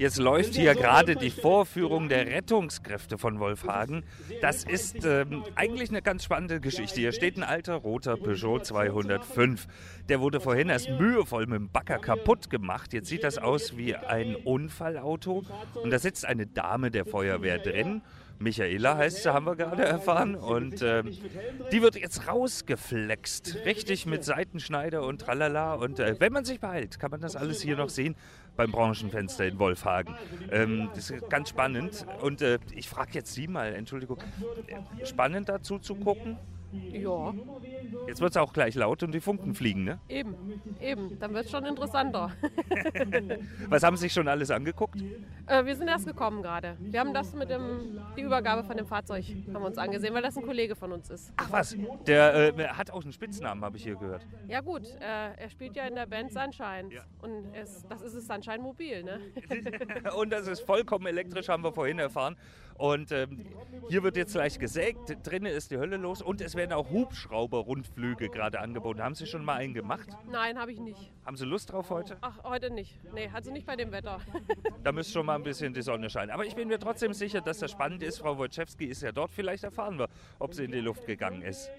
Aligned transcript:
Jetzt 0.00 0.16
läuft 0.16 0.54
hier 0.54 0.74
gerade 0.74 1.14
die 1.14 1.28
Vorführung 1.28 2.08
der 2.08 2.26
Rettungskräfte 2.26 3.18
von 3.18 3.38
Wolfhagen. 3.38 4.02
Das 4.40 4.64
ist 4.64 5.04
ähm, 5.04 5.44
eigentlich 5.56 5.90
eine 5.90 6.00
ganz 6.00 6.24
spannende 6.24 6.58
Geschichte. 6.58 7.00
Hier 7.00 7.12
steht 7.12 7.36
ein 7.36 7.42
alter 7.42 7.74
roter 7.74 8.16
Peugeot 8.16 8.60
205. 8.60 9.66
Der 10.08 10.22
wurde 10.22 10.40
vorhin 10.40 10.70
erst 10.70 10.88
mühevoll 10.88 11.44
mit 11.46 11.58
dem 11.58 11.68
Bagger 11.68 11.98
kaputt 11.98 12.48
gemacht. 12.48 12.94
Jetzt 12.94 13.10
sieht 13.10 13.24
das 13.24 13.36
aus 13.36 13.76
wie 13.76 13.94
ein 13.94 14.36
Unfallauto. 14.36 15.42
Und 15.82 15.90
da 15.90 15.98
sitzt 15.98 16.24
eine 16.24 16.46
Dame 16.46 16.90
der 16.90 17.04
Feuerwehr 17.04 17.58
drin. 17.58 18.00
Michaela 18.40 18.96
heißt 18.96 19.22
sie, 19.22 19.32
haben 19.32 19.44
wir 19.46 19.54
gerade 19.54 19.84
erfahren. 19.84 20.34
Und 20.34 20.82
ähm, 20.82 21.16
die 21.70 21.82
wird 21.82 21.96
jetzt 21.96 22.26
rausgeflext. 22.26 23.58
Richtig 23.66 24.06
mit 24.06 24.24
Seitenschneider 24.24 25.04
und 25.04 25.20
tralala. 25.20 25.74
Und 25.74 26.00
äh, 26.00 26.16
wenn 26.18 26.32
man 26.32 26.44
sich 26.44 26.58
behält, 26.58 26.98
kann 26.98 27.10
man 27.10 27.20
das 27.20 27.36
alles 27.36 27.60
hier 27.60 27.76
noch 27.76 27.90
sehen 27.90 28.16
beim 28.56 28.72
Branchenfenster 28.72 29.46
in 29.46 29.58
Wolfhagen. 29.58 30.14
Ähm, 30.50 30.88
das 30.94 31.10
ist 31.10 31.28
ganz 31.28 31.50
spannend. 31.50 32.06
Und 32.22 32.40
äh, 32.40 32.58
ich 32.74 32.88
frage 32.88 33.10
jetzt 33.12 33.34
Sie 33.34 33.46
mal, 33.46 33.74
Entschuldigung, 33.74 34.18
äh, 34.66 35.06
spannend 35.06 35.48
dazu 35.50 35.78
zu 35.78 35.94
gucken? 35.94 36.38
Ja. 36.72 37.34
Jetzt 38.06 38.20
wird 38.20 38.30
es 38.30 38.36
auch 38.36 38.52
gleich 38.52 38.74
laut 38.74 39.02
und 39.02 39.12
die 39.12 39.20
Funken 39.20 39.54
fliegen, 39.54 39.84
ne? 39.84 40.00
Eben, 40.08 40.34
eben. 40.80 41.18
Dann 41.18 41.34
wird 41.34 41.46
es 41.46 41.50
schon 41.50 41.64
interessanter. 41.64 42.32
Was 43.68 43.82
haben 43.82 43.96
Sie 43.96 44.02
sich 44.02 44.12
schon 44.12 44.28
alles 44.28 44.50
angeguckt? 44.50 45.00
Äh, 45.46 45.64
wir 45.64 45.76
sind 45.76 45.88
erst 45.88 46.06
gekommen 46.06 46.42
gerade. 46.42 46.76
Wir 46.80 47.00
haben 47.00 47.14
das 47.14 47.34
mit 47.34 47.50
dem, 47.50 48.00
die 48.16 48.22
Übergabe 48.22 48.64
von 48.64 48.76
dem 48.76 48.86
Fahrzeug 48.86 49.24
haben 49.24 49.52
wir 49.52 49.66
uns 49.66 49.78
angesehen, 49.78 50.14
weil 50.14 50.22
das 50.22 50.36
ein 50.36 50.44
Kollege 50.44 50.74
von 50.76 50.92
uns 50.92 51.10
ist. 51.10 51.32
Ach 51.36 51.50
was, 51.50 51.76
der 52.06 52.56
äh, 52.58 52.68
hat 52.68 52.90
auch 52.90 53.02
einen 53.02 53.12
Spitznamen, 53.12 53.64
habe 53.64 53.76
ich 53.76 53.82
hier 53.82 53.96
gehört. 53.96 54.26
Ja 54.48 54.60
gut, 54.60 54.82
äh, 55.00 55.34
er 55.36 55.50
spielt 55.50 55.76
ja 55.76 55.86
in 55.86 55.94
der 55.94 56.06
Band 56.06 56.32
Sunshine. 56.32 56.88
Ja. 56.90 57.02
Und 57.22 57.52
es, 57.54 57.86
das 57.88 58.02
ist 58.02 58.16
das 58.16 58.26
Sunshine 58.26 58.58
Mobil, 58.58 59.02
ne? 59.02 59.20
und 60.16 60.30
das 60.30 60.46
ist 60.46 60.60
vollkommen 60.60 61.06
elektrisch, 61.06 61.48
haben 61.48 61.64
wir 61.64 61.72
vorhin 61.72 61.98
erfahren. 61.98 62.36
Und 62.80 63.12
ähm, 63.12 63.44
hier 63.90 64.02
wird 64.02 64.16
jetzt 64.16 64.32
gleich 64.32 64.58
gesägt, 64.58 65.14
drinnen 65.22 65.52
ist 65.52 65.70
die 65.70 65.76
Hölle 65.76 65.98
los 65.98 66.22
und 66.22 66.40
es 66.40 66.54
werden 66.54 66.72
auch 66.72 66.88
Hubschrauber-Rundflüge 66.88 68.30
gerade 68.30 68.58
angeboten. 68.58 69.02
Haben 69.02 69.14
Sie 69.14 69.26
schon 69.26 69.44
mal 69.44 69.56
einen 69.56 69.74
gemacht? 69.74 70.08
Nein, 70.30 70.58
habe 70.58 70.72
ich 70.72 70.80
nicht. 70.80 71.12
Haben 71.26 71.36
Sie 71.36 71.44
Lust 71.44 71.72
drauf 71.72 71.90
heute? 71.90 72.16
Ach, 72.22 72.42
heute 72.42 72.70
nicht. 72.70 72.98
Nee, 73.12 73.28
also 73.34 73.52
nicht 73.52 73.66
bei 73.66 73.76
dem 73.76 73.92
Wetter. 73.92 74.18
Da 74.82 74.92
müsste 74.92 75.12
schon 75.12 75.26
mal 75.26 75.34
ein 75.34 75.42
bisschen 75.42 75.74
die 75.74 75.82
Sonne 75.82 76.08
scheinen. 76.08 76.30
Aber 76.30 76.46
ich 76.46 76.54
bin 76.54 76.68
mir 76.68 76.78
trotzdem 76.78 77.12
sicher, 77.12 77.42
dass 77.42 77.58
das 77.58 77.70
spannend 77.70 78.02
ist. 78.02 78.16
Frau 78.16 78.38
Wojciechowski 78.38 78.86
ist 78.86 79.02
ja 79.02 79.12
dort. 79.12 79.30
Vielleicht 79.30 79.62
erfahren 79.62 79.98
wir, 79.98 80.08
ob 80.38 80.54
sie 80.54 80.64
in 80.64 80.72
die 80.72 80.80
Luft 80.80 81.04
gegangen 81.04 81.42
ist. 81.42 81.70